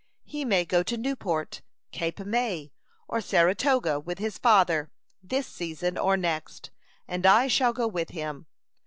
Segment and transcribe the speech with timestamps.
[0.23, 2.71] He may go to Newport, Cape May,
[3.07, 4.89] or Saratoga, with his father,
[5.21, 6.71] this season or next,
[7.07, 8.47] and I shall go with him.